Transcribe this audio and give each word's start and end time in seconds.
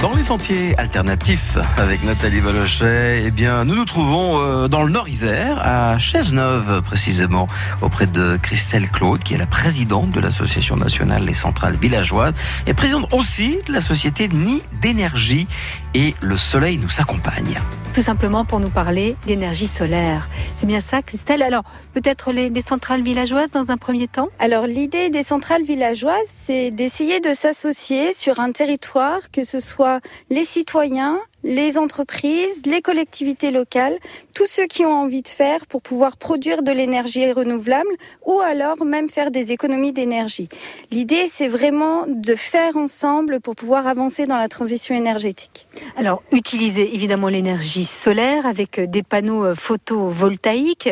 Dans 0.00 0.12
les 0.14 0.22
sentiers 0.22 0.78
alternatifs 0.78 1.56
avec 1.78 2.02
Nathalie 2.04 2.40
Valochet, 2.40 3.22
eh 3.24 3.30
bien, 3.30 3.64
nous 3.64 3.74
nous 3.74 3.86
trouvons 3.86 4.38
euh, 4.38 4.68
dans 4.68 4.82
le 4.82 4.90
Nord-Isère, 4.90 5.58
à 5.58 5.96
Chaiseneuve 5.98 6.82
précisément, 6.82 7.46
auprès 7.80 8.06
de 8.06 8.38
Christelle 8.42 8.90
Claude, 8.90 9.22
qui 9.22 9.32
est 9.32 9.38
la 9.38 9.46
présidente 9.46 10.10
de 10.10 10.20
l'Association 10.20 10.76
nationale 10.76 11.24
des 11.24 11.32
centrales 11.32 11.76
villageoises 11.76 12.34
et 12.66 12.74
présidente 12.74 13.10
aussi 13.14 13.58
de 13.66 13.72
la 13.72 13.80
société 13.80 14.28
Nid 14.28 14.62
d'énergie. 14.82 15.48
Et 15.94 16.14
le 16.20 16.36
soleil 16.36 16.76
nous 16.76 17.00
accompagne. 17.00 17.58
Tout 17.96 18.02
simplement 18.02 18.44
pour 18.44 18.60
nous 18.60 18.68
parler 18.68 19.16
d'énergie 19.26 19.66
solaire. 19.66 20.28
C'est 20.54 20.66
bien 20.66 20.82
ça, 20.82 21.00
Christelle? 21.00 21.42
Alors, 21.42 21.62
peut-être 21.94 22.30
les, 22.30 22.50
les 22.50 22.60
centrales 22.60 23.00
villageoises 23.02 23.52
dans 23.52 23.70
un 23.70 23.78
premier 23.78 24.06
temps? 24.06 24.28
Alors, 24.38 24.66
l'idée 24.66 25.08
des 25.08 25.22
centrales 25.22 25.62
villageoises, 25.62 26.28
c'est 26.28 26.68
d'essayer 26.68 27.20
de 27.20 27.32
s'associer 27.32 28.12
sur 28.12 28.38
un 28.38 28.52
territoire, 28.52 29.30
que 29.32 29.44
ce 29.44 29.60
soit 29.60 30.00
les 30.28 30.44
citoyens, 30.44 31.18
les 31.46 31.78
entreprises, 31.78 32.66
les 32.66 32.82
collectivités 32.82 33.52
locales, 33.52 33.96
tous 34.34 34.46
ceux 34.46 34.66
qui 34.66 34.84
ont 34.84 34.92
envie 34.92 35.22
de 35.22 35.28
faire 35.28 35.64
pour 35.66 35.80
pouvoir 35.80 36.16
produire 36.16 36.62
de 36.62 36.72
l'énergie 36.72 37.30
renouvelable 37.30 37.88
ou 38.26 38.40
alors 38.40 38.84
même 38.84 39.08
faire 39.08 39.30
des 39.30 39.52
économies 39.52 39.92
d'énergie. 39.92 40.48
L'idée, 40.90 41.26
c'est 41.28 41.46
vraiment 41.46 42.04
de 42.08 42.34
faire 42.34 42.76
ensemble 42.76 43.40
pour 43.40 43.54
pouvoir 43.54 43.86
avancer 43.86 44.26
dans 44.26 44.36
la 44.36 44.48
transition 44.48 44.96
énergétique. 44.96 45.68
Alors, 45.96 46.20
utiliser 46.32 46.94
évidemment 46.94 47.28
l'énergie 47.28 47.84
solaire 47.84 48.44
avec 48.44 48.80
des 48.80 49.04
panneaux 49.04 49.54
photovoltaïques 49.54 50.90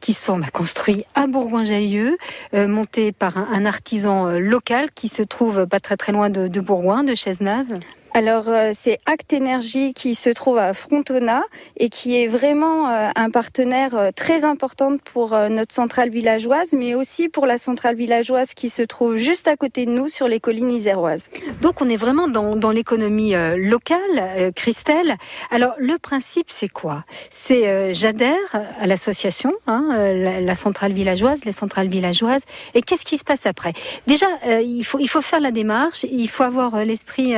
qui 0.00 0.14
sont 0.14 0.38
bah, 0.38 0.48
construits 0.52 1.04
à 1.14 1.28
Bourgoin-Jallieu, 1.28 2.16
euh, 2.54 2.66
montés 2.66 3.12
par 3.12 3.38
un, 3.38 3.64
artisan 3.64 4.26
euh, 4.26 4.38
local 4.40 4.90
qui 4.92 5.06
se 5.06 5.22
trouve 5.22 5.66
pas 5.66 5.78
très 5.78 5.96
très 5.96 6.10
loin 6.10 6.28
de, 6.28 6.60
Bourgoin, 6.60 7.04
de 7.04 7.14
Chesnave. 7.14 7.78
Alors 8.14 8.44
euh, 8.48 8.72
c'est 8.74 8.98
Act 9.06 9.32
Énergie 9.32 9.94
qui 9.94 10.14
se 10.14 10.28
trouve 10.28 10.58
à 10.58 10.74
Frontona 10.74 11.42
et 11.78 11.88
qui 11.88 12.14
est 12.20 12.26
vraiment 12.26 12.86
euh, 12.86 13.08
un 13.16 13.30
partenaire 13.30 13.96
euh, 13.96 14.10
très 14.14 14.44
important 14.44 14.98
pour 14.98 15.30
notre 15.48 15.74
centrale 15.74 16.10
villageoise, 16.10 16.74
mais 16.74 16.94
aussi 16.94 17.30
pour 17.30 17.46
la 17.46 17.56
centrale 17.56 17.96
villageoise 17.96 18.52
qui 18.52 18.68
se 18.68 18.82
trouve 18.82 19.16
juste 19.16 19.48
à 19.48 19.56
côté 19.56 19.86
de 19.86 19.90
nous 19.90 20.08
sur 20.08 20.28
les 20.28 20.40
collines 20.40 20.70
iséroises. 20.70 21.28
Donc 21.62 21.80
on 21.80 21.88
est 21.88 21.96
vraiment 21.96 22.28
dans, 22.28 22.70
l'économie 22.70 23.34
locale, 23.56 24.52
Christelle. 24.54 25.16
Alors 25.50 25.74
le 25.78 25.98
principe 25.98 26.46
c'est 26.48 26.68
quoi? 26.68 27.04
C'est 27.30 27.94
j'adhère 27.94 28.36
à 28.78 28.86
l'association, 28.86 29.52
hein, 29.66 30.10
la, 30.12 30.54
centrale 30.54 30.92
villageoise, 30.92 31.44
les 31.44 31.52
centrales 31.52 31.88
villageoises, 31.88 32.42
et 32.74 32.82
qu'est-ce 32.82 33.04
qui 33.04 33.18
se 33.18 33.24
passe 33.24 33.46
après? 33.46 33.72
Déjà 34.06 34.26
il 34.62 34.84
faut 34.84 34.98
il 34.98 35.08
faut 35.08 35.22
faire 35.22 35.40
la 35.40 35.50
démarche, 35.50 36.04
il 36.10 36.28
faut 36.28 36.42
avoir 36.42 36.84
l'esprit 36.84 37.34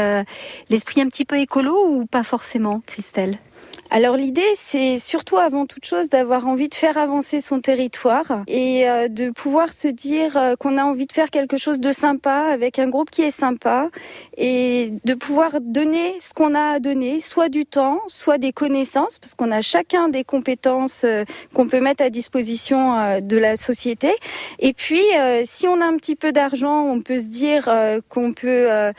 l'esprit 0.71 1.01
un 1.01 1.09
petit 1.09 1.25
peu 1.25 1.39
écolo 1.39 1.75
ou 1.89 2.07
pas 2.07 2.25
forcément, 2.25 2.83
Christelle 2.87 3.39
alors 3.91 4.17
l'idée, 4.17 4.43
c'est 4.57 4.99
surtout 4.99 5.37
avant 5.37 5.67
toute 5.67 5.85
chose 5.85 6.09
d'avoir 6.09 6.49
envie 6.49 6.69
de 6.69 6.75
faire 6.75 6.99
avancer 6.99 7.41
son 7.41 7.61
territoire 7.61 8.43
et 8.49 8.89
euh, 8.89 9.07
de 9.09 9.31
pouvoir 9.31 9.73
se 9.73 9.87
dire 9.87 10.37
euh, 10.37 10.57
qu'on 10.57 10.79
a 10.79 10.85
envie 10.85 11.07
de 11.07 11.13
faire 11.13 11.31
quelque 11.31 11.57
chose 11.57 11.79
de 11.79 11.93
sympa 11.93 12.49
avec 12.51 12.81
un 12.81 12.89
groupe 12.89 13.11
qui 13.11 13.23
est 13.23 13.31
sympa 13.31 13.91
et 14.37 14.93
de 15.05 15.15
pouvoir 15.15 15.61
donner 15.61 16.15
ce 16.19 16.35
qu'on 16.35 16.57
a 16.57 16.73
à 16.73 16.81
donner, 16.81 17.21
soit 17.21 17.49
du 17.49 17.67
temps, 17.67 18.01
soit 18.09 18.39
des 18.39 18.53
connaissances, 18.53 19.21
parce 19.21 19.35
qu'on 19.35 19.53
a 19.53 19.61
chacun 19.61 20.09
des 20.09 20.25
compétences 20.25 21.03
euh, 21.05 21.25
qu'on 21.53 21.69
peut 21.69 21.81
mettre 21.81 22.03
à 22.03 22.11
disposition 22.11 23.21
de 23.21 23.37
la 23.37 23.57
société. 23.57 24.11
Et 24.59 24.73
puis, 24.73 25.03
si 25.45 25.69
on 25.69 25.81
a 25.81 25.85
un 25.85 25.97
petit 25.97 26.17
peu 26.17 26.33
d'argent, 26.33 26.83
on 26.83 27.01
peut 27.01 27.19
se 27.19 27.29
dire 27.29 27.71
qu'on 28.09 28.33
peut 28.33 28.93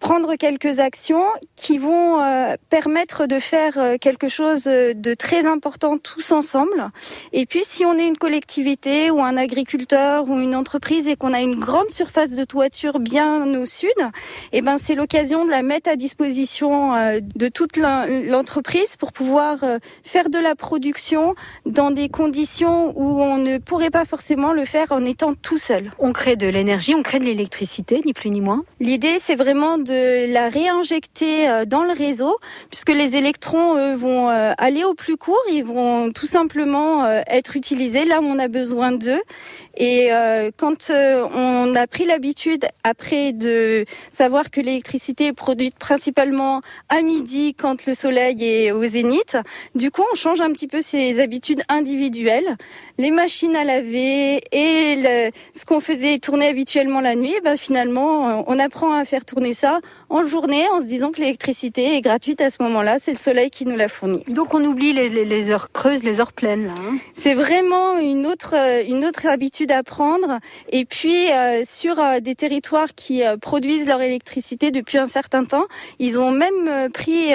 prendre 0.00 0.36
quelques 0.36 0.78
actions 0.78 1.24
qui 1.56 1.78
vont 1.78 2.20
euh, 2.20 2.54
permettre 2.70 3.26
de 3.26 3.38
faire 3.38 3.78
euh, 3.78 3.96
quelque 4.00 4.28
chose 4.28 4.64
de 4.64 5.14
très 5.14 5.46
important 5.46 5.98
tous 5.98 6.32
ensemble. 6.32 6.90
Et 7.32 7.46
puis 7.46 7.64
si 7.64 7.84
on 7.84 7.94
est 7.94 8.06
une 8.06 8.16
collectivité 8.16 9.10
ou 9.10 9.22
un 9.22 9.36
agriculteur 9.36 10.28
ou 10.28 10.38
une 10.40 10.54
entreprise 10.54 11.08
et 11.08 11.16
qu'on 11.16 11.34
a 11.34 11.40
une 11.40 11.56
grande 11.56 11.88
surface 11.88 12.34
de 12.34 12.44
toiture 12.44 13.00
bien 13.00 13.46
au 13.58 13.66
sud, 13.66 13.90
eh 14.52 14.62
ben 14.62 14.78
c'est 14.78 14.94
l'occasion 14.94 15.44
de 15.44 15.50
la 15.50 15.62
mettre 15.62 15.90
à 15.90 15.96
disposition 15.96 16.94
euh, 16.94 17.20
de 17.20 17.48
toute 17.48 17.76
l'entreprise 17.76 18.96
pour 18.96 19.12
pouvoir 19.12 19.58
faire 20.02 20.30
de 20.30 20.38
la 20.38 20.54
production 20.54 21.34
dans 21.66 21.90
des 21.90 22.08
conditions 22.08 22.92
où 22.96 23.20
on 23.20 23.38
ne 23.38 23.58
pourrait 23.58 23.90
pas 23.90 24.04
forcément 24.04 24.52
le 24.52 24.64
faire 24.64 24.92
en 24.92 25.04
étant 25.04 25.34
tout 25.34 25.58
seul. 25.58 25.92
On 25.98 26.12
crée 26.12 26.36
de 26.36 26.46
l'énergie, 26.46 26.94
on 26.94 27.02
crée 27.02 27.18
de 27.18 27.24
l'électricité, 27.24 28.00
ni 28.04 28.12
plus 28.12 28.30
ni 28.30 28.40
moins. 28.40 28.64
L'idée 28.80 29.18
c'est 29.18 29.36
vraiment 29.36 29.78
de 29.78 29.87
la 29.88 30.48
réinjecter 30.48 31.48
euh, 31.48 31.64
dans 31.64 31.84
le 31.84 31.92
réseau, 31.92 32.38
puisque 32.70 32.90
les 32.90 33.16
électrons 33.16 33.76
eux, 33.76 33.94
vont 33.94 34.30
euh, 34.30 34.52
aller 34.58 34.84
au 34.84 34.94
plus 34.94 35.16
court, 35.16 35.42
ils 35.50 35.64
vont 35.64 36.12
tout 36.12 36.26
simplement 36.26 37.04
euh, 37.04 37.20
être 37.28 37.56
utilisés 37.56 38.04
là 38.04 38.20
où 38.20 38.24
on 38.24 38.38
a 38.38 38.48
besoin 38.48 38.92
d'eux. 38.92 39.22
Et 39.80 40.10
quand 40.56 40.90
on 40.90 41.72
a 41.76 41.86
pris 41.86 42.04
l'habitude, 42.04 42.64
après 42.82 43.32
de 43.32 43.84
savoir 44.10 44.50
que 44.50 44.60
l'électricité 44.60 45.26
est 45.26 45.32
produite 45.32 45.78
principalement 45.78 46.62
à 46.88 47.00
midi 47.02 47.54
quand 47.54 47.86
le 47.86 47.94
soleil 47.94 48.44
est 48.44 48.72
au 48.72 48.82
zénith, 48.84 49.36
du 49.76 49.92
coup 49.92 50.02
on 50.12 50.16
change 50.16 50.40
un 50.40 50.50
petit 50.50 50.66
peu 50.66 50.80
ses 50.80 51.20
habitudes 51.20 51.62
individuelles. 51.68 52.56
Les 52.98 53.12
machines 53.12 53.54
à 53.54 53.62
laver 53.62 54.40
et 54.50 55.30
ce 55.54 55.64
qu'on 55.64 55.78
faisait 55.78 56.18
tourner 56.18 56.48
habituellement 56.48 57.00
la 57.00 57.14
nuit, 57.14 57.36
ben 57.44 57.56
finalement 57.56 58.44
on 58.48 58.58
apprend 58.58 58.92
à 58.94 59.04
faire 59.04 59.24
tourner 59.24 59.54
ça 59.54 59.77
en 60.10 60.24
journée 60.24 60.64
en 60.72 60.80
se 60.80 60.86
disant 60.86 61.10
que 61.10 61.20
l'électricité 61.20 61.96
est 61.96 62.00
gratuite 62.00 62.40
à 62.40 62.50
ce 62.50 62.62
moment-là. 62.62 62.98
C'est 62.98 63.12
le 63.12 63.18
soleil 63.18 63.50
qui 63.50 63.64
nous 63.64 63.76
la 63.76 63.88
fournit. 63.88 64.22
Donc 64.28 64.54
on 64.54 64.64
oublie 64.64 64.92
les, 64.92 65.50
heures 65.50 65.70
creuses, 65.72 66.02
les 66.02 66.20
heures 66.20 66.32
pleines. 66.32 66.70
Hein. 66.70 66.98
C'est 67.14 67.34
vraiment 67.34 67.98
une 67.98 68.26
autre, 68.26 68.54
euh, 68.56 68.82
une 68.88 69.04
autre 69.04 69.26
habitude 69.26 69.72
à 69.72 69.82
prendre. 69.82 70.38
Et 70.70 70.84
puis 70.84 71.30
euh, 71.30 71.62
sur 71.64 71.98
euh, 71.98 72.20
des 72.20 72.34
territoires 72.34 72.94
qui 72.94 73.22
produisent 73.40 73.88
leur 73.88 74.00
électricité 74.00 74.70
depuis 74.70 74.98
un 74.98 75.06
certain 75.06 75.44
temps, 75.44 75.64
ils 75.98 76.18
ont 76.18 76.30
même 76.30 76.90
pris 76.92 77.32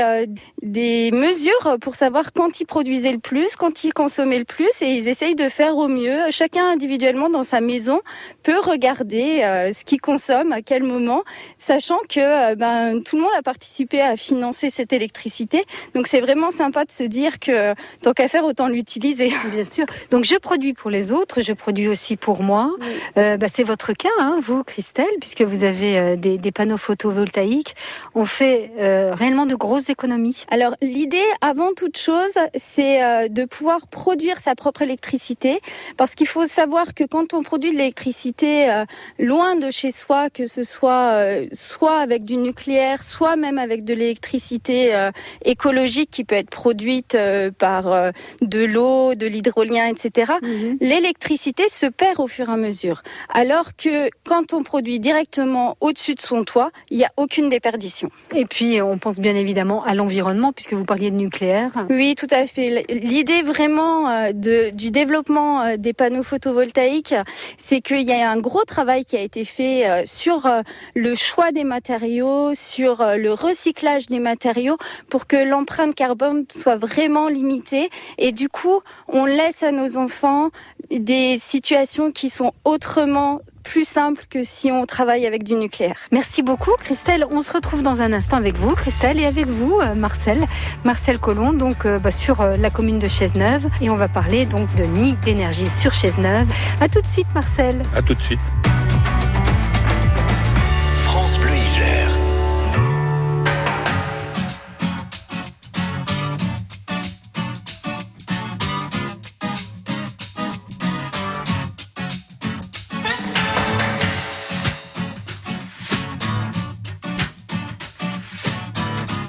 des 0.61 1.11
mesures 1.11 1.77
pour 1.81 1.95
savoir 1.95 2.33
quand 2.33 2.59
ils 2.59 2.65
produisaient 2.65 3.11
le 3.11 3.19
plus, 3.19 3.55
quand 3.55 3.83
ils 3.83 3.93
consommaient 3.93 4.39
le 4.39 4.45
plus, 4.45 4.81
et 4.81 4.91
ils 4.91 5.07
essayent 5.07 5.35
de 5.35 5.49
faire 5.49 5.77
au 5.77 5.87
mieux. 5.87 6.19
Chacun 6.29 6.65
individuellement 6.67 7.29
dans 7.29 7.43
sa 7.43 7.61
maison 7.61 8.01
peut 8.43 8.59
regarder 8.59 9.41
ce 9.73 9.83
qu'il 9.83 10.01
consomme, 10.01 10.51
à 10.51 10.61
quel 10.61 10.83
moment, 10.83 11.23
sachant 11.57 11.99
que 12.09 12.19
ben, 12.55 13.01
tout 13.01 13.15
le 13.15 13.23
monde 13.23 13.31
a 13.37 13.41
participé 13.41 14.01
à 14.01 14.15
financer 14.15 14.69
cette 14.69 14.93
électricité. 14.93 15.63
Donc 15.93 16.07
c'est 16.07 16.21
vraiment 16.21 16.51
sympa 16.51 16.85
de 16.85 16.91
se 16.91 17.03
dire 17.03 17.39
que 17.39 17.73
tant 18.01 18.13
qu'à 18.13 18.27
faire, 18.27 18.45
autant 18.45 18.67
l'utiliser. 18.67 19.31
Bien 19.51 19.65
sûr. 19.65 19.85
Donc 20.11 20.25
je 20.25 20.35
produis 20.35 20.73
pour 20.73 20.89
les 20.89 21.11
autres, 21.11 21.41
je 21.41 21.53
produis 21.53 21.87
aussi 21.87 22.17
pour 22.17 22.43
moi. 22.43 22.71
Euh, 23.17 23.37
bah, 23.37 23.47
c'est 23.49 23.63
votre 23.63 23.93
cas, 23.93 24.09
hein, 24.19 24.39
vous, 24.41 24.63
Christelle, 24.63 25.05
puisque 25.19 25.41
vous 25.41 25.63
avez 25.63 25.99
euh, 25.99 26.15
des, 26.15 26.51
panneaux 26.51 26.77
photovoltaïques. 26.77 27.75
On 28.15 28.25
fait 28.25 28.71
euh, 28.79 29.13
réellement 29.15 29.45
de 29.45 29.55
grosses 29.55 29.89
économies. 29.89 30.43
Alors 30.49 30.75
l'idée, 30.81 31.17
avant 31.41 31.73
toute 31.75 31.97
chose, 31.97 32.37
c'est 32.55 33.29
de 33.29 33.45
pouvoir 33.45 33.87
produire 33.87 34.37
sa 34.37 34.55
propre 34.55 34.83
électricité, 34.83 35.59
parce 35.97 36.15
qu'il 36.15 36.27
faut 36.27 36.45
savoir 36.45 36.93
que 36.93 37.03
quand 37.03 37.33
on 37.33 37.41
produit 37.41 37.71
de 37.71 37.77
l'électricité 37.77 38.83
loin 39.17 39.55
de 39.55 39.71
chez 39.71 39.91
soi, 39.91 40.29
que 40.29 40.45
ce 40.45 40.63
soit 40.63 41.17
soit 41.51 41.97
avec 41.97 42.22
du 42.23 42.37
nucléaire, 42.37 43.03
soit 43.03 43.35
même 43.35 43.57
avec 43.57 43.83
de 43.83 43.93
l'électricité 43.93 44.95
euh, 44.95 45.11
écologique 45.45 46.09
qui 46.11 46.23
peut 46.23 46.35
être 46.35 46.49
produite 46.49 47.15
euh, 47.15 47.51
par 47.51 47.91
euh, 47.91 48.11
de 48.41 48.63
l'eau, 48.63 49.15
de 49.15 49.27
l'hydrolien, 49.27 49.87
etc. 49.87 50.33
Mhm. 50.41 50.77
L'électricité 50.81 51.63
se 51.69 51.85
perd 51.85 52.19
au 52.19 52.27
fur 52.27 52.49
et 52.49 52.53
à 52.53 52.57
mesure. 52.57 53.01
Alors 53.33 53.75
que 53.75 54.09
quand 54.25 54.53
on 54.53 54.63
produit 54.63 54.99
directement 54.99 55.77
au-dessus 55.81 56.15
de 56.15 56.21
son 56.21 56.43
toit, 56.43 56.71
il 56.89 56.97
n'y 56.97 57.05
a 57.05 57.11
aucune 57.17 57.49
déperdition. 57.49 58.09
Et 58.35 58.45
puis 58.45 58.81
on 58.81 58.97
pense 58.97 59.19
bien 59.19 59.35
évidemment 59.35 59.83
à 59.83 59.93
l'environnement 59.93 60.53
puisque 60.53 60.73
vous 60.73 60.85
parliez 60.85 61.11
de 61.11 61.15
nucléaire. 61.15 61.71
Oui, 61.89 62.15
tout 62.15 62.27
à 62.31 62.45
fait. 62.45 62.85
L'idée 62.89 63.41
vraiment 63.41 64.31
de, 64.31 64.69
du 64.71 64.91
développement 64.91 65.77
des 65.77 65.93
panneaux 65.93 66.23
photovoltaïques, 66.23 67.15
c'est 67.57 67.81
qu'il 67.81 68.07
y 68.07 68.11
a 68.11 68.29
un 68.29 68.37
gros 68.37 68.63
travail 68.63 69.05
qui 69.05 69.17
a 69.17 69.21
été 69.21 69.45
fait 69.45 70.05
sur 70.05 70.49
le 70.95 71.15
choix 71.15 71.51
des 71.51 71.63
matériaux, 71.63 72.12
sur 72.53 73.01
euh, 73.01 73.15
le 73.17 73.33
recyclage 73.33 74.07
des 74.07 74.19
matériaux 74.19 74.77
pour 75.09 75.27
que 75.27 75.35
l'empreinte 75.35 75.95
carbone 75.95 76.45
soit 76.49 76.75
vraiment 76.75 77.27
limitée. 77.27 77.89
Et 78.17 78.31
du 78.31 78.49
coup, 78.49 78.81
on 79.07 79.25
laisse 79.25 79.63
à 79.63 79.71
nos 79.71 79.97
enfants 79.97 80.49
des 80.91 81.37
situations 81.39 82.11
qui 82.11 82.29
sont 82.29 82.51
autrement 82.65 83.41
plus 83.63 83.87
simples 83.87 84.25
que 84.29 84.43
si 84.43 84.71
on 84.71 84.85
travaille 84.85 85.25
avec 85.25 85.43
du 85.43 85.55
nucléaire. 85.55 85.95
Merci 86.11 86.43
beaucoup 86.43 86.71
Christelle. 86.77 87.25
On 87.31 87.41
se 87.41 87.53
retrouve 87.53 87.81
dans 87.81 88.01
un 88.01 88.11
instant 88.11 88.37
avec 88.37 88.55
vous 88.55 88.75
Christelle 88.75 89.19
et 89.19 89.25
avec 89.25 89.47
vous 89.47 89.79
euh, 89.79 89.95
Marcel, 89.95 90.45
Marcel 90.83 91.17
Collomb 91.17 91.53
donc 91.53 91.85
euh, 91.85 91.97
bah, 91.97 92.11
sur 92.11 92.45
la 92.45 92.69
commune 92.69 92.99
de 92.99 93.07
Chesneuve 93.07 93.67
et 93.81 93.89
on 93.89 93.95
va 93.95 94.09
parler 94.09 94.45
donc 94.45 94.73
de 94.75 94.83
nid 94.83 95.15
d'énergie 95.23 95.69
sur 95.69 95.93
Chesneuve. 95.93 96.47
À 96.81 96.89
tout 96.89 97.01
de 97.01 97.07
suite 97.07 97.27
Marcel. 97.33 97.81
À 97.95 98.01
tout 98.01 98.13
de 98.13 98.21
suite. 98.21 98.52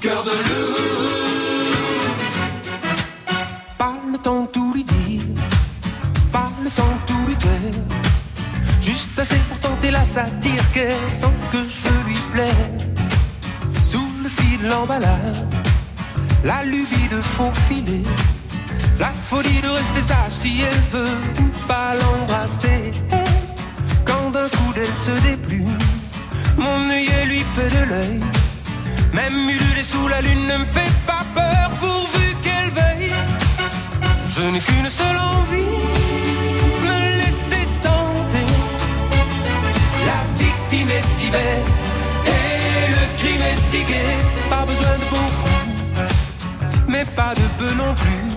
Cœur 0.05 0.23
de. 0.23 0.31
Pas 3.77 3.93
le 4.11 4.17
temps 4.19 4.45
tout 4.53 4.73
lui 4.73 4.83
dire, 4.83 5.23
pas 6.31 6.51
le 6.63 6.69
temps 6.69 6.97
tout 7.07 7.25
lui 7.27 7.35
dire. 7.35 7.81
Juste 8.81 9.17
assez 9.17 9.39
pour 9.49 9.57
tenter 9.59 9.89
la 9.89 10.05
satire 10.05 10.63
qu'elle 10.73 11.09
sent 11.09 11.37
que 11.51 11.57
je 11.57 11.77
veux 11.85 12.03
lui 12.09 12.19
plaire. 12.33 12.69
Sous 13.83 14.07
le 14.23 14.29
fil 14.29 14.61
de 14.61 14.67
l'emballage, 14.69 15.41
la 16.43 16.63
lubie 16.65 17.09
de 17.09 17.21
faufiler. 17.35 18.03
La 18.99 19.11
folie 19.29 19.61
de 19.61 19.69
rester 19.69 20.01
sage 20.01 20.35
si 20.41 20.61
elle 20.61 20.83
veut 20.99 21.19
pas 21.67 21.93
l'embrasser. 22.01 22.91
Quand 24.05 24.29
d'un 24.31 24.49
coup 24.49 24.71
d'elle 24.75 24.95
se 24.95 25.11
déplume, 25.27 25.77
mon 26.57 26.89
œil 26.91 27.09
lui 27.25 27.43
fait 27.55 27.71
de 27.77 27.83
l'œil. 27.89 28.21
Même 29.15 29.49
ululer 29.49 29.83
sous 29.83 30.09
la 30.09 30.19
lune 30.19 30.45
ne 30.45 30.57
me 30.57 30.65
fait 30.65 30.93
pas 31.07 31.23
peur 31.33 31.69
pourvu 31.79 32.35
qu'elle 32.43 32.69
veille. 32.71 33.13
Je 34.35 34.41
n'ai 34.41 34.59
qu'une 34.59 34.89
seule 34.89 35.17
envie, 35.17 35.77
me 36.87 36.97
laisser 37.19 37.65
tenter. 37.81 38.49
La 40.09 40.19
victime 40.37 40.89
est 40.89 41.07
si 41.17 41.27
belle 41.29 41.63
et 42.25 42.91
le 42.95 43.03
crime 43.19 43.43
est 43.51 43.61
si 43.69 43.83
gai. 43.89 44.17
Pas 44.49 44.65
besoin 44.65 44.95
de 45.01 45.05
beaucoup, 45.13 45.59
mais 46.89 47.05
pas 47.05 47.33
de 47.35 47.45
peu 47.57 47.73
non 47.75 47.95
plus. 47.95 48.27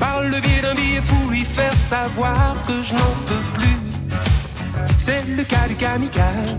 Par 0.00 0.22
le 0.22 0.40
biais 0.40 0.62
d'un 0.62 0.74
billet 0.74 1.02
fou, 1.04 1.30
lui 1.30 1.44
faire 1.44 1.74
savoir 1.74 2.56
que 2.66 2.82
je 2.82 2.92
n'en 2.92 3.14
peux 3.28 3.44
plus. 3.56 3.82
C'est 4.98 5.24
le 5.28 5.44
cas 5.44 5.68
du 5.68 5.76
kamikaze, 5.76 6.56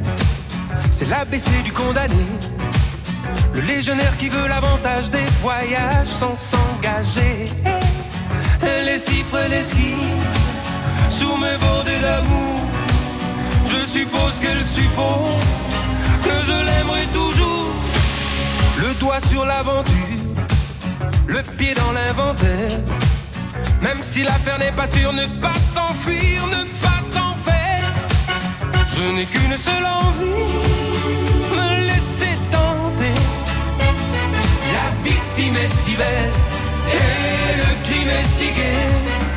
c'est 0.91 1.09
l'ABC 1.09 1.61
du 1.65 1.73
condamné. 1.73 2.25
Le 3.53 3.61
légionnaire 3.61 4.15
qui 4.17 4.29
veut 4.29 4.47
l'avantage 4.47 5.09
des 5.09 5.25
voyages 5.41 6.07
sans 6.07 6.35
s'engager. 6.37 7.49
Les 8.85 8.97
cifres, 8.97 9.47
les 9.49 9.63
skis, 9.63 9.95
sous 11.09 11.37
mes 11.37 11.57
bordées 11.59 11.99
d'amour. 12.01 12.59
Je 13.67 13.85
suppose 13.85 14.33
qu'elle 14.41 14.65
suppose 14.65 15.43
que 16.23 16.35
je 16.47 16.57
l'aimerai 16.67 17.05
toujours. 17.13 17.73
Le 18.77 18.93
doigt 18.99 19.19
sur 19.19 19.45
l'aventure, 19.45 19.93
le 21.27 21.41
pied 21.57 21.73
dans 21.75 21.91
l'inventaire. 21.91 22.79
Même 23.81 23.99
si 24.01 24.23
l'affaire 24.23 24.59
n'est 24.59 24.71
pas 24.71 24.87
sûre, 24.87 25.13
ne 25.13 25.25
pas 25.39 25.57
s'enfuir, 25.73 26.47
ne 26.47 26.63
pas 26.85 27.01
s'en 27.01 27.33
faire. 27.47 27.91
Je 28.95 29.11
n'ai 29.11 29.25
qu'une 29.25 29.57
seule 29.57 29.85
envie, 29.85 31.40
est 35.49 35.67
si 35.67 35.95
belle 35.95 36.31
et 36.87 37.57
le 37.57 37.83
crime 37.83 38.09
est 38.09 38.37
si 38.37 38.51
gai. 38.51 39.30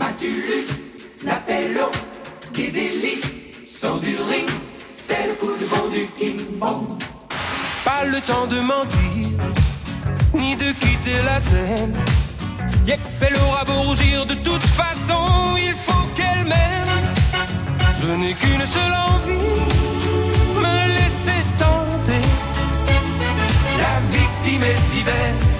M'as-tu 0.00 0.30
lu 0.48 0.60
l'appel 1.24 1.78
au 1.86 1.90
Guédéli 2.56 3.20
Sors 3.66 4.00
du 4.00 4.14
ring, 4.30 4.48
c'est 4.94 5.26
le 5.28 5.34
coup 5.34 5.54
de 5.60 5.66
gros 5.70 5.88
du 5.88 6.04
King 6.18 6.40
Bong. 6.58 6.86
Pas 7.84 8.04
le 8.06 8.18
temps 8.20 8.46
de 8.46 8.60
mentir, 8.60 9.28
ni 10.34 10.56
de 10.56 10.68
quitter 10.80 11.20
la 11.24 11.38
scène. 11.38 11.94
Yep, 12.86 13.00
elle 13.20 13.36
aura 13.46 13.64
beau 13.64 13.80
rougir, 13.88 14.26
de 14.26 14.34
toute 14.48 14.66
façon, 14.80 15.22
il 15.68 15.74
faut 15.86 16.06
qu'elle 16.16 16.44
m'aime. 16.52 16.96
Je 18.00 18.08
n'ai 18.20 18.34
qu'une 18.40 18.66
seule 18.76 18.96
envie, 19.12 19.50
me 20.64 20.76
laisser 20.96 21.40
tenter. 21.58 22.24
La 23.82 23.94
victime 24.16 24.62
est 24.64 24.80
si 24.90 25.02
belle 25.02 25.59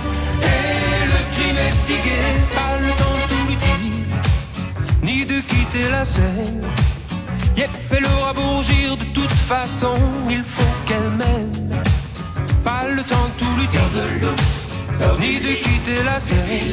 Yep, 6.00 7.70
elle 7.90 8.06
aura 8.06 8.32
beau 8.32 8.40
rougir, 8.56 8.96
de 8.96 9.04
toute 9.12 9.30
façon, 9.30 9.92
il 10.30 10.42
faut 10.42 10.62
qu'elle 10.86 11.10
m'aime. 11.18 11.52
Pas 12.64 12.86
le 12.88 13.02
temps 13.02 13.28
de 13.28 13.44
tout 13.44 13.54
lui 13.58 13.66
dire, 13.68 14.32
ni 15.20 15.40
de 15.40 15.52
quitter 15.62 16.02
la 16.02 16.18
scène. 16.18 16.72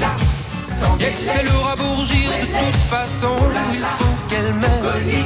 Yep, 1.01 1.13
elle 1.41 1.49
aura 1.55 1.75
beau 1.75 1.95
rougir, 1.95 2.29
de 2.39 2.45
toute 2.45 2.81
façon, 2.89 3.35
il 3.73 3.81
faut 3.99 4.17
qu'elle 4.29 4.53
m'aime. 4.53 5.25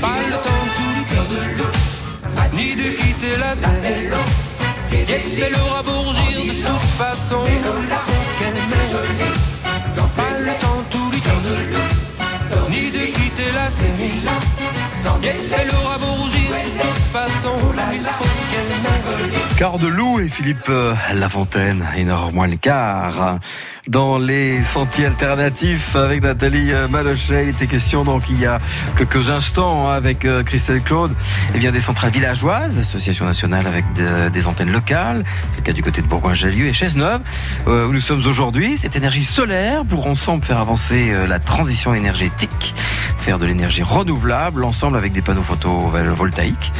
Pas 0.00 0.20
le 0.30 0.36
temps 0.46 0.62
de 0.64 0.70
tout 0.78 0.90
lui 0.96 1.04
dire, 1.10 1.70
ni 2.54 2.74
de 2.74 2.88
quitter 2.96 3.36
la 3.38 3.54
scène. 3.54 4.14
Yep, 4.92 5.20
elle 5.46 5.56
aura 5.60 5.82
beau 5.82 6.00
rougir, 6.06 6.54
de 6.54 6.66
toute 6.66 6.90
façon, 6.96 7.42
il 7.44 7.60
faut 8.06 8.24
qu'elle 8.38 8.54
m'aime. 8.54 9.29
Scène. 13.68 13.96
Yep, 15.22 15.34
elle 15.58 15.74
aura 15.74 15.98
beau 15.98 16.12
rougir, 16.12 16.50
de 16.50 16.80
toute 16.80 17.12
façon, 17.12 17.52
il 17.92 18.00
faut 18.00 18.24
qu'elle. 18.50 19.56
Quart 19.56 19.78
de 19.78 19.88
loup 19.88 20.20
et 20.20 20.28
Philippe 20.28 20.68
euh, 20.68 20.94
Lafontaine, 21.14 21.84
une 21.96 22.08
heure 22.08 22.32
moins 22.32 22.46
le 22.46 22.56
quart. 22.56 23.38
Dans 23.88 24.18
les 24.18 24.62
sentiers 24.62 25.06
alternatifs 25.06 25.96
avec 25.96 26.22
Nathalie 26.22 26.70
euh, 26.70 26.86
Malochet, 26.86 27.44
il 27.44 27.48
était 27.48 27.66
question 27.66 28.04
donc 28.04 28.24
il 28.28 28.38
y 28.38 28.44
a 28.44 28.58
quelques 28.98 29.30
instants 29.30 29.88
hein, 29.88 29.94
avec 29.94 30.26
euh, 30.26 30.42
Christelle 30.42 30.82
Claude, 30.82 31.12
eh 31.54 31.58
bien 31.58 31.72
des 31.72 31.80
centrales 31.80 32.10
villageoises, 32.10 32.78
association 32.78 33.24
nationale 33.24 33.66
avec 33.66 33.90
de- 33.94 34.28
des 34.28 34.46
antennes 34.46 34.70
locales, 34.70 35.24
c'est 35.52 35.60
le 35.60 35.62
cas 35.64 35.72
du 35.72 35.82
côté 35.82 36.02
de 36.02 36.06
Bourgoin-Jallieu 36.08 36.66
et 36.66 36.74
Chesneuve, 36.74 37.22
euh, 37.68 37.86
où 37.88 37.92
nous 37.94 38.02
sommes 38.02 38.24
aujourd'hui. 38.26 38.76
Cette 38.76 38.96
énergie 38.96 39.24
solaire 39.24 39.82
pour 39.86 40.06
ensemble 40.06 40.44
faire 40.44 40.58
avancer 40.58 41.10
euh, 41.14 41.26
la 41.26 41.38
transition 41.38 41.94
énergétique, 41.94 42.74
faire 43.16 43.38
de 43.38 43.46
l'énergie 43.46 43.82
renouvelable, 43.82 44.62
ensemble 44.64 44.98
avec 44.98 45.12
des 45.14 45.22
panneaux 45.22 45.42
photovoltaïques. 45.42 46.72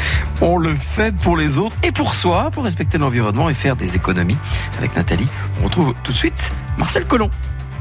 On 0.42 0.59
le 0.59 0.75
fait 0.75 1.14
pour 1.16 1.38
les 1.38 1.57
autres 1.57 1.76
et 1.83 1.92
pour 1.92 2.14
soi, 2.14 2.50
pour 2.52 2.64
respecter 2.64 2.99
l'environnement 2.99 3.49
et 3.49 3.54
faire 3.54 3.75
des 3.75 3.97
économies. 3.97 4.37
Avec 4.76 4.95
Nathalie, 4.95 5.28
on 5.61 5.64
retrouve 5.64 5.95
tout 6.04 6.12
de 6.12 6.16
suite 6.16 6.52
Marcel 6.78 7.04
Collomb. 7.04 7.30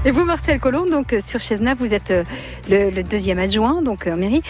Et 0.05 0.11
vous, 0.11 0.23
Marcel 0.23 0.59
Collomb, 0.59 0.89
donc 0.89 1.11
euh, 1.11 1.19
sur 1.19 1.41
Chesnave, 1.41 1.77
vous 1.77 1.93
êtes 1.93 2.11
euh, 2.11 2.23
le, 2.69 2.89
le 2.89 3.03
deuxième 3.03 3.37
adjoint, 3.37 3.81
donc 3.81 4.07
euh, 4.07 4.13
en 4.13 4.17
mairie. 4.17 4.41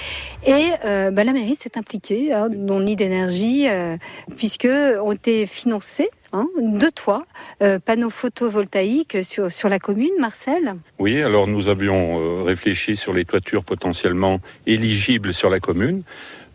Et 0.46 0.68
euh, 0.86 1.10
bah, 1.10 1.24
la 1.24 1.34
mairie 1.34 1.56
s'est 1.56 1.76
impliquée 1.76 2.32
hein, 2.32 2.50
dans 2.52 2.80
Nid 2.80 2.96
d'énergie, 2.96 3.68
euh, 3.68 3.98
puisque 4.38 4.68
ont 4.68 5.12
été 5.12 5.48
financés 5.48 6.10
hein, 6.34 6.48
deux 6.60 6.92
toits, 6.92 7.26
euh, 7.64 7.80
panneaux 7.80 8.12
photovoltaïques 8.12 9.24
sur, 9.24 9.52
sur 9.52 9.70
la 9.70 9.80
commune, 9.80 10.12
Marcel. 10.20 10.76
Oui, 11.00 11.20
alors 11.24 11.48
nous 11.48 11.68
avions 11.68 12.20
euh, 12.20 12.44
réfléchi 12.44 12.96
sur 12.96 13.14
les 13.14 13.26
toitures 13.26 13.64
potentiellement 13.64 14.42
éligibles 14.68 15.34
sur 15.34 15.50
la 15.50 15.60
commune. 15.60 16.04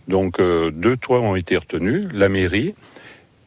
Donc 0.06 0.38
euh, 0.38 0.70
deux 0.70 0.96
toits 0.96 1.20
ont 1.20 1.34
été 1.34 1.56
retenus, 1.56 2.06
la 2.12 2.28
mairie 2.28 2.74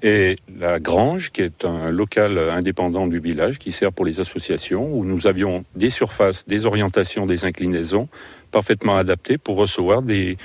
et 0.04 0.36
la 0.60 0.80
grange, 0.80 1.32
qui 1.32 1.42
est 1.42 1.66
un 1.66 1.90
local 1.90 2.38
indépendant 2.38 3.08
du 3.08 3.20
village 3.20 3.58
qui 3.58 3.72
sert 3.72 3.92
pour 3.92 4.06
les 4.06 4.20
associations, 4.20 4.94
où 4.94 5.04
nous 5.04 5.28
avions 5.28 5.66
des 5.76 5.90
surfaces, 5.90 6.46
des 6.48 6.66
orientations, 6.66 7.26
des 7.26 7.46
inclinaisons 7.46 8.08
parfaitement 8.52 8.98
adaptées 8.98 9.38
pour 9.38 9.58
recevoir 9.58 10.02
des 10.02 10.38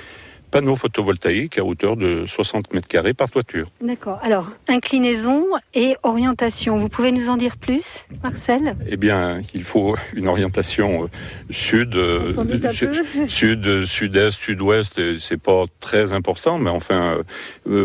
panneaux 0.53 0.75
photovoltaïques 0.75 1.57
à 1.57 1.63
hauteur 1.65 1.97
de 1.97 2.25
60 2.27 2.73
mètres 2.75 2.87
carrés 2.87 3.15
par 3.15 3.31
toiture. 3.31 3.67
D'accord. 3.81 4.19
Alors, 4.21 4.51
inclinaison 4.67 5.45
et 5.73 5.95
orientation. 6.03 6.77
Vous 6.77 6.89
pouvez 6.89 7.11
nous 7.11 7.29
en 7.29 7.37
dire 7.37 7.57
plus, 7.57 8.05
Marcel? 8.21 8.75
Eh 8.87 8.95
bien, 8.95 9.41
il 9.55 9.63
faut 9.63 9.95
une 10.13 10.27
orientation 10.27 11.05
euh, 11.05 11.07
sud, 11.49 11.95
euh, 11.95 12.27
sud, 13.27 13.85
sud-est, 13.85 14.31
sud-ouest. 14.37 14.99
euh, 14.99 15.17
C'est 15.19 15.41
pas 15.41 15.65
très 15.79 16.13
important, 16.13 16.59
mais 16.59 16.69
enfin, 16.69 17.17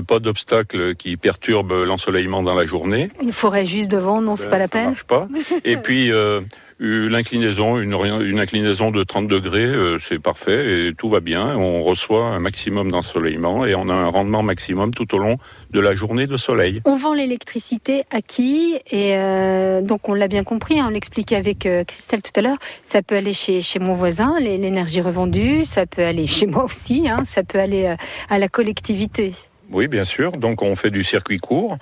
pas 0.06 0.18
d'obstacle 0.18 0.94
qui 0.94 1.16
perturbe 1.16 1.72
l'ensoleillement 1.72 2.42
dans 2.42 2.54
la 2.54 2.66
journée. 2.66 3.08
Une 3.22 3.32
forêt 3.32 3.64
juste 3.64 3.90
devant, 3.90 4.20
non, 4.20 4.36
c'est 4.36 4.44
Ben, 4.44 4.50
pas 4.50 4.58
la 4.58 4.64
ça 4.64 4.68
peine. 4.70 4.86
marche 4.88 5.04
pas. 5.04 5.26
Et 5.64 5.78
puis 5.78 6.12
Euh, 6.12 6.40
L'inclinaison, 6.80 7.80
une, 7.80 7.92
une 7.92 8.38
inclinaison 8.38 8.92
de 8.92 9.02
30 9.02 9.26
degrés, 9.26 9.64
euh, 9.64 9.98
c'est 9.98 10.20
parfait 10.20 10.86
et 10.86 10.94
tout 10.94 11.08
va 11.08 11.18
bien. 11.18 11.56
On 11.56 11.82
reçoit 11.82 12.26
un 12.26 12.38
maximum 12.38 12.92
d'ensoleillement 12.92 13.66
et 13.66 13.74
on 13.74 13.88
a 13.88 13.94
un 13.94 14.06
rendement 14.06 14.44
maximum 14.44 14.94
tout 14.94 15.12
au 15.16 15.18
long 15.18 15.38
de 15.70 15.80
la 15.80 15.94
journée 15.94 16.28
de 16.28 16.36
soleil. 16.36 16.78
On 16.84 16.94
vend 16.94 17.14
l'électricité 17.14 18.04
à 18.10 18.22
qui 18.22 18.78
Et 18.90 19.16
euh, 19.16 19.82
donc 19.82 20.08
on 20.08 20.14
l'a 20.14 20.28
bien 20.28 20.44
compris, 20.44 20.78
hein, 20.78 20.86
on 20.88 20.90
l'expliquait 20.90 21.36
avec 21.36 21.66
euh, 21.66 21.82
Christelle 21.82 22.22
tout 22.22 22.32
à 22.36 22.42
l'heure, 22.42 22.58
ça 22.84 23.02
peut 23.02 23.16
aller 23.16 23.32
chez, 23.32 23.60
chez 23.60 23.80
mon 23.80 23.94
voisin, 23.94 24.38
l'énergie 24.38 25.00
revendue, 25.00 25.64
ça 25.64 25.86
peut 25.86 26.04
aller 26.04 26.26
chez 26.28 26.46
moi 26.46 26.64
aussi, 26.64 27.08
hein, 27.08 27.24
ça 27.24 27.42
peut 27.42 27.58
aller 27.58 27.86
euh, 27.86 27.96
à 28.28 28.38
la 28.38 28.48
collectivité. 28.48 29.32
Oui, 29.70 29.86
bien 29.86 30.04
sûr. 30.04 30.32
Donc 30.32 30.62
on 30.62 30.74
fait 30.76 30.90
du 30.90 31.04
circuit 31.04 31.38
court, 31.38 31.76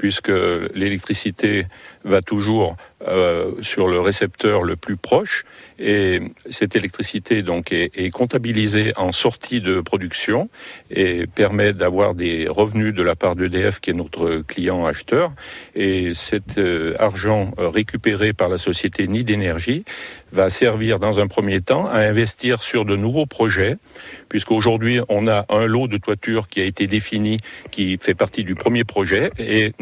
puisque 0.00 0.32
l'électricité 0.74 1.66
va 2.04 2.22
toujours 2.22 2.74
euh, 3.06 3.52
sur 3.60 3.86
le 3.86 4.00
récepteur 4.00 4.62
le 4.62 4.74
plus 4.74 4.96
proche, 4.96 5.44
et 5.78 6.20
cette 6.48 6.74
électricité 6.74 7.42
donc 7.42 7.70
est, 7.72 8.10
comptabilisée 8.10 8.92
en 8.96 9.12
sortie 9.12 9.60
de 9.60 9.80
production 9.80 10.48
et 10.90 11.26
permet 11.26 11.74
d'avoir 11.74 12.14
des 12.14 12.46
revenus 12.48 12.94
de 12.94 13.02
la 13.02 13.14
part 13.14 13.36
d'EDF, 13.36 13.80
qui 13.80 13.90
est 13.90 13.94
notre 13.94 14.42
client 14.46 14.86
acheteur. 14.86 15.32
Et 15.74 16.12
cet 16.14 16.56
euh, 16.56 16.94
argent 16.98 17.52
euh, 17.58 17.68
récupéré 17.68 18.32
par 18.32 18.48
la 18.48 18.58
société 18.58 19.06
Nid 19.06 19.24
d'énergie 19.24 19.84
va 20.32 20.48
servir 20.48 20.98
dans 20.98 21.18
un 21.20 21.26
premier 21.26 21.60
temps 21.60 21.86
à 21.86 22.00
investir 22.00 22.62
sur 22.62 22.84
de 22.84 22.96
nouveaux 22.96 23.26
projets, 23.26 23.76
puisqu'aujourd'hui 24.28 25.00
on 25.08 25.26
a 25.26 25.44
un 25.48 25.66
lot 25.66 25.88
de 25.88 25.96
toiture 25.96 26.48
qui 26.48 26.60
a 26.60 26.64
été 26.64 26.86
défini, 26.86 27.38
qui 27.70 27.98
fait 28.00 28.14
partie 28.14 28.44
du 28.44 28.54
premier 28.54 28.84
projet, 28.84 29.30
et 29.38 29.72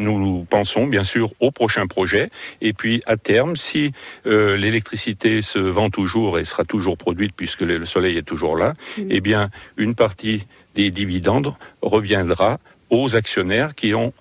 pensons 0.49 0.87
bien 0.87 1.03
sûr 1.03 1.31
au 1.39 1.51
prochain 1.51 1.87
projet. 1.87 2.29
Et 2.61 2.73
puis 2.73 3.01
à 3.05 3.17
terme, 3.17 3.55
si 3.55 3.91
euh, 4.25 4.57
l'électricité 4.57 5.41
se 5.41 5.59
vend 5.59 5.89
toujours 5.89 6.39
et 6.39 6.45
sera 6.45 6.65
toujours 6.65 6.97
produite 6.97 7.33
puisque 7.35 7.61
le 7.61 7.85
soleil 7.85 8.17
est 8.17 8.23
toujours 8.23 8.57
là, 8.57 8.73
eh 8.97 9.21
bien 9.21 9.49
une 9.77 9.95
partie 9.95 10.45
des 10.75 10.91
dividendes 10.91 11.53
reviendra 11.81 12.59
aux 12.89 13.15
actionnaires 13.15 13.75
qui 13.75 13.93
ont 13.93 14.13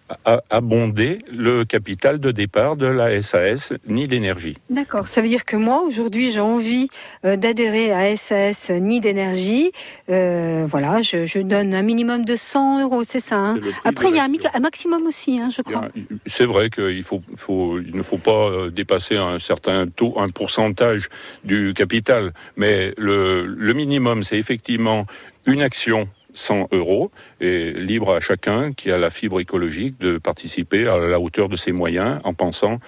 abondé 0.50 1.18
le 1.32 1.64
capital 1.64 2.20
de 2.20 2.30
départ 2.30 2.76
de 2.76 2.86
la 2.86 3.20
SAS 3.22 3.72
ni 3.86 4.06
d'énergie. 4.08 4.56
D'accord, 4.70 5.08
ça 5.08 5.20
veut 5.22 5.28
dire 5.28 5.44
que 5.44 5.56
moi 5.56 5.82
aujourd'hui 5.82 6.32
j'ai 6.32 6.40
envie 6.40 6.88
euh, 7.24 7.36
d'adhérer 7.36 7.92
à 7.92 8.16
SAS 8.16 8.70
Nid 8.70 9.00
d'énergie. 9.00 9.72
Euh, 10.10 10.66
voilà, 10.68 11.02
je, 11.02 11.26
je 11.26 11.38
donne 11.38 11.74
un 11.74 11.82
minimum 11.82 12.24
de 12.24 12.36
100 12.36 12.82
euros, 12.82 13.04
c'est 13.04 13.20
ça. 13.20 13.36
hein 13.36 13.60
Après 13.84 14.08
il 14.10 14.16
y 14.16 14.18
a 14.18 14.24
un, 14.24 14.60
maximum 14.60 15.06
aussi, 15.06 15.38
hein, 15.40 15.48
je 15.54 15.62
crois. 15.62 15.88
C'est 16.26 16.44
vrai 16.46 16.70
qu'il 16.70 17.02
faut, 17.04 17.22
faut- 17.36 17.78
il 17.80 17.96
ne 17.96 18.02
faut 18.02 18.18
pas 18.18 18.50
euh, 18.50 18.70
dépasser 18.70 19.16
un 19.16 19.38
certain 19.38 19.86
taux, 19.86 20.14
un 20.18 20.28
pourcentage 20.28 21.08
du 21.44 21.72
capital, 21.74 22.32
mais 22.56 22.92
le, 22.98 23.46
le 23.46 23.72
minimum, 23.74 24.22
c'est 24.22 24.36
effectivement 24.38 25.06
une 25.46 25.62
action 25.62 26.08
100 26.34 26.68
euros 26.72 27.10
et 27.40 27.72
libre 27.72 28.14
à 28.14 28.20
chacun 28.20 28.72
qui 28.72 28.90
a 28.90 28.98
la 28.98 29.10
fibre 29.10 29.40
écologique 29.40 29.98
de 29.98 30.18
participer 30.18 30.86
à 30.86 30.98
la 30.98 31.20
hauteur 31.20 31.48
de 31.48 31.56
ses 31.56 31.72
moyens 31.72 32.20
en 32.24 32.34
pensant 32.34 32.78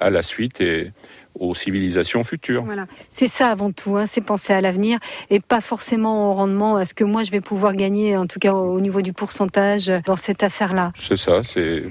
à 0.00 0.10
la 0.10 0.22
suite 0.22 0.60
et 0.60 0.92
aux 1.38 1.54
civilisations 1.54 2.24
futures. 2.24 2.64
Voilà, 2.64 2.86
c'est 3.08 3.28
ça 3.28 3.48
avant 3.48 3.70
tout, 3.70 3.96
hein, 3.96 4.06
c'est 4.06 4.20
penser 4.20 4.52
à 4.52 4.60
l'avenir 4.60 4.98
et 5.30 5.38
pas 5.38 5.60
forcément 5.60 6.30
au 6.30 6.34
rendement, 6.34 6.74
à 6.76 6.84
ce 6.84 6.92
que 6.92 7.04
moi 7.04 7.22
je 7.22 7.30
vais 7.30 7.40
pouvoir 7.40 7.74
gagner, 7.74 8.16
en 8.16 8.26
tout 8.26 8.40
cas 8.40 8.52
au 8.52 8.70
au 8.80 8.80
niveau 8.80 9.02
du 9.02 9.12
pourcentage 9.12 9.90
euh, 9.90 9.98
dans 10.06 10.16
cette 10.16 10.42
affaire-là. 10.42 10.92
C'est 10.98 11.16
ça, 11.16 11.42
c'est 11.42 11.84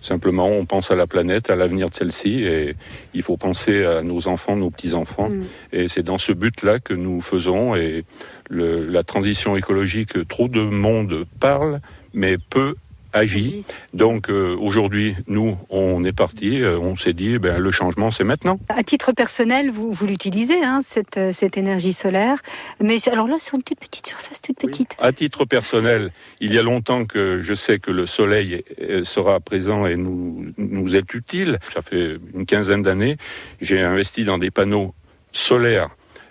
simplement 0.00 0.48
on 0.48 0.64
pense 0.64 0.90
à 0.90 0.96
la 0.96 1.06
planète, 1.06 1.50
à 1.50 1.56
l'avenir 1.56 1.88
de 1.90 1.94
celle-ci 1.94 2.44
et 2.44 2.76
il 3.14 3.22
faut 3.22 3.36
penser 3.36 3.84
à 3.84 4.02
nos 4.02 4.28
enfants, 4.28 4.54
nos 4.54 4.70
petits-enfants. 4.70 5.28
Mm. 5.28 5.42
Et 5.72 5.88
c'est 5.88 6.02
dans 6.04 6.18
ce 6.18 6.32
but-là 6.32 6.78
que 6.78 6.94
nous 6.94 7.20
faisons 7.20 7.74
et 7.74 8.04
le- 8.48 8.84
la 8.86 9.02
transition 9.02 9.56
écologique, 9.56 10.26
trop 10.28 10.48
de 10.48 10.60
monde 10.60 11.24
parle, 11.40 11.80
mais 12.14 12.36
peu 12.38 12.74
agit. 13.12 13.64
Donc 13.94 14.28
euh, 14.28 14.54
aujourd'hui, 14.60 15.14
nous, 15.26 15.56
on 15.70 16.04
est 16.04 16.12
parti, 16.12 16.60
euh, 16.62 16.78
on 16.78 16.96
s'est 16.96 17.14
dit, 17.14 17.38
ben, 17.38 17.58
le 17.58 17.70
changement, 17.70 18.10
c'est 18.10 18.24
maintenant. 18.24 18.58
À 18.68 18.82
titre 18.82 19.12
personnel, 19.12 19.70
vous, 19.70 19.90
vous 19.90 20.06
l'utilisez, 20.06 20.62
hein, 20.62 20.80
cette, 20.82 21.16
euh, 21.16 21.32
cette 21.32 21.56
énergie 21.56 21.94
solaire, 21.94 22.36
mais 22.78 22.96
alors 23.08 23.26
là 23.26 23.38
sur 23.38 23.54
une 23.54 23.62
toute 23.62 23.80
petite 23.80 24.06
surface, 24.06 24.42
toute 24.42 24.58
petite. 24.58 24.96
À 24.98 25.12
titre 25.12 25.46
personnel, 25.46 26.12
il 26.40 26.52
y 26.52 26.58
a 26.58 26.62
longtemps 26.62 27.06
que 27.06 27.40
je 27.42 27.54
sais 27.54 27.78
que 27.78 27.90
le 27.90 28.04
soleil 28.04 28.62
sera 29.02 29.40
présent 29.40 29.86
et 29.86 29.94
nous, 29.96 30.44
nous 30.58 30.94
est 30.94 31.14
utile. 31.14 31.58
Ça 31.72 31.80
fait 31.80 32.18
une 32.34 32.44
quinzaine 32.44 32.82
d'années, 32.82 33.16
j'ai 33.62 33.80
investi 33.80 34.24
dans 34.24 34.36
des 34.36 34.50
panneaux 34.50 34.92
solaires, 35.32 35.88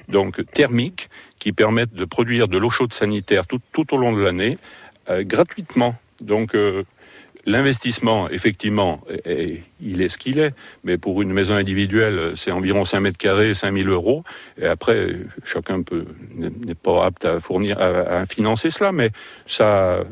donc 0.10 0.42
thermiques, 0.52 1.10
qui 1.40 1.52
permettent 1.52 1.94
de 1.94 2.06
produire 2.06 2.48
de 2.48 2.58
l'eau 2.58 2.70
chaude 2.70 2.94
sanitaire 2.94 3.44
tout, 3.48 3.94
au 3.94 3.98
long 3.98 4.14
de 4.14 4.22
l'année, 4.22 4.58
euh, 5.10 5.24
gratuitement. 5.24 5.96
Donc 6.22 6.56
euh, 6.56 6.84
l'investissement, 7.46 8.30
effectivement, 8.30 9.02
il 9.80 10.02
est 10.02 10.10
ce 10.10 10.18
qu'il 10.18 10.40
est, 10.40 10.56
mais 10.84 10.98
pour 10.98 11.22
une 11.22 11.32
maison 11.32 11.54
individuelle, 11.54 12.34
c'est 12.36 12.52
environ 12.52 12.86
5 12.86 13.00
mètres 13.02 13.18
carrés, 13.20 13.54
5000 13.54 13.88
euros. 13.90 14.24
Et 14.60 14.66
après, 14.66 15.18
chacun 15.44 15.84
n'est 16.36 16.74
pas 16.74 17.06
apte 17.06 17.26
à 17.26 17.40
fournir, 17.40 17.80
à 17.80 18.26
financer 18.26 18.72
cela, 18.72 18.92
mais 18.92 19.12
ça 19.46 20.04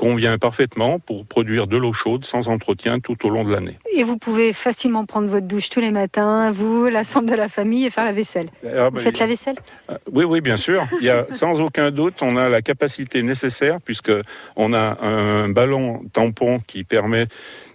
convient 0.00 0.38
parfaitement 0.38 0.98
pour 0.98 1.26
produire 1.26 1.66
de 1.66 1.76
l'eau 1.76 1.92
chaude 1.92 2.24
sans 2.24 2.48
entretien 2.48 3.00
tout 3.00 3.26
au 3.26 3.28
long 3.28 3.44
de 3.44 3.52
l'année. 3.52 3.78
Et 3.94 4.02
vous 4.02 4.16
pouvez 4.16 4.54
facilement 4.54 5.04
prendre 5.04 5.28
votre 5.28 5.46
douche 5.46 5.68
tous 5.68 5.80
les 5.80 5.90
matins, 5.90 6.50
vous, 6.50 6.88
l'ensemble 6.88 7.28
de 7.28 7.34
la 7.34 7.48
famille, 7.48 7.84
et 7.84 7.90
faire 7.90 8.06
la 8.06 8.12
vaisselle. 8.12 8.48
Ah, 8.64 8.88
Vous 8.88 8.96
ben, 8.96 9.02
faites 9.02 9.18
la 9.18 9.26
vaisselle? 9.26 9.56
Euh, 9.90 9.98
Oui, 10.10 10.24
oui, 10.24 10.40
bien 10.40 10.56
sûr. 10.56 10.86
Il 11.02 11.06
y 11.06 11.10
a 11.10 11.26
sans 11.32 11.60
aucun 11.60 11.90
doute, 11.90 12.14
on 12.22 12.38
a 12.38 12.48
la 12.48 12.62
capacité 12.62 13.22
nécessaire 13.22 13.78
puisque 13.84 14.12
on 14.56 14.72
a 14.72 14.96
un 15.04 15.50
ballon 15.50 16.02
tampon 16.14 16.60
qui 16.66 16.82
permet 16.82 17.26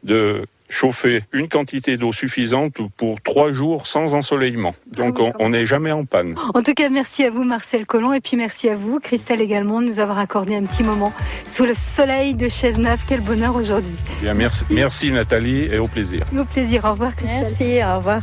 de 0.04 0.48
chauffer 0.70 1.22
une 1.32 1.48
quantité 1.48 1.98
d'eau 1.98 2.12
suffisante 2.14 2.76
pour 2.98 3.22
trois 3.22 3.54
jours 3.54 3.88
sans 3.88 4.14
ensoleillement. 4.14 4.76
Donc 4.88 5.18
Ah 5.20 5.24
oui, 5.26 5.32
on- 5.40 5.50
n'est 5.50 5.66
jamais 5.66 5.92
en 5.92 6.06
panne. 6.06 6.36
En 6.54 6.62
tout 6.64 6.74
cas, 6.74 6.90
merci 6.90 7.24
à 7.24 7.30
vous, 7.30 7.44
Marcel 7.44 7.86
Collomb, 7.86 8.14
et 8.14 8.20
puis 8.22 8.36
merci 8.38 8.68
à 8.70 8.76
vous, 8.76 9.00
Christelle 9.00 9.42
également, 9.42 9.82
de 9.82 9.88
nous 9.88 10.00
avoir 10.00 10.18
accordé 10.20 10.56
un 10.56 10.64
petit 10.64 10.84
moment 10.84 11.14
sous 11.48 11.66
le 11.66 11.74
soleil 11.74 12.36
de 12.36 12.50
Chesnave. 12.50 13.02
Quel 13.08 13.22
bonheur 13.22 13.56
aujourd'hui. 13.56 13.96
Bien, 14.22 14.34
merci, 14.34 14.64
merci 14.70 15.12
Nathalie 15.12 15.66
et 15.72 15.78
au 15.78 15.88
plaisir. 15.88 16.24
Au 16.38 16.46
plaisir. 16.46 16.84
Au 16.86 16.92
revoir, 16.92 17.16
Christelle. 17.16 17.42
Merci, 17.42 17.80
au 17.84 17.98
revoir. 17.98 18.22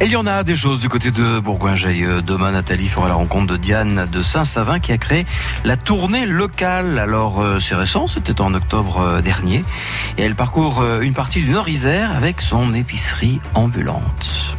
Et 0.00 0.06
il 0.06 0.10
y 0.10 0.16
en 0.16 0.26
a 0.26 0.42
des 0.42 0.56
choses 0.56 0.80
du 0.80 0.88
côté 0.88 1.12
de 1.12 1.38
Bourgoin-Jallieu. 1.38 2.20
Demain, 2.20 2.52
Nathalie 2.52 2.88
fera 2.88 3.08
la 3.08 3.14
rencontre 3.14 3.52
de 3.52 3.56
Diane 3.56 4.06
de 4.10 4.22
Saint-Savin 4.22 4.80
qui 4.80 4.90
a 4.90 4.98
créé 4.98 5.24
la 5.64 5.76
tournée 5.76 6.26
locale. 6.26 6.98
Alors, 6.98 7.40
euh, 7.40 7.60
c'est 7.60 7.76
récent, 7.76 8.08
c'était 8.08 8.40
en 8.40 8.54
octobre 8.54 9.00
euh, 9.00 9.20
dernier. 9.22 9.64
Et 10.18 10.22
elle 10.22 10.34
parcourt 10.34 10.82
euh, 10.82 11.00
une 11.00 11.14
partie 11.14 11.40
du 11.40 11.50
Nord-Isère 11.50 12.10
avec 12.14 12.40
son 12.40 12.74
épicerie 12.74 13.40
ambulante. 13.54 14.56